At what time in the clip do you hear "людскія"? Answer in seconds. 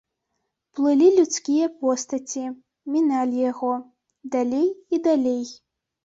1.17-1.65